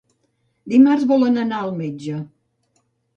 [0.73, 2.17] Dimarts volen anar al metge.